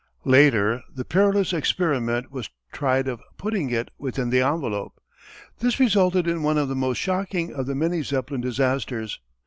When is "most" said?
6.75-6.97